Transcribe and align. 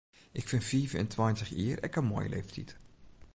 Ik 0.39 0.45
fyn 0.51 0.63
fiif 0.69 0.91
en 0.99 1.11
tweintich 1.13 1.51
jier 1.57 1.77
ek 1.87 1.97
in 2.01 2.07
moaie 2.09 2.29
leeftyd. 2.33 2.71